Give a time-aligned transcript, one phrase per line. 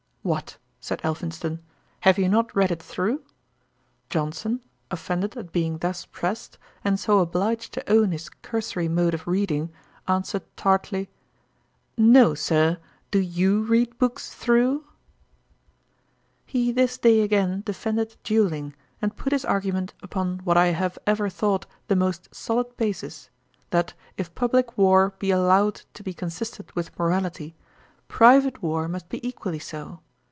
[0.23, 1.63] 'What (said Elphinston,)
[2.01, 3.23] have you not read it through?'
[4.11, 9.25] Johnson, offended at being thus pressed, and so obliged to own his cursory mode of
[9.25, 9.71] reading,
[10.07, 11.09] answered tartly,
[11.97, 12.77] 'No, Sir,
[13.09, 14.85] do you read books through?'
[16.45, 21.29] He this day again defended duelling, and put his argument upon what I have ever
[21.29, 23.31] thought the most solid basis;
[23.71, 27.55] that if publick war be allowed to be consistent with morality,
[28.07, 29.99] private war must be equally so.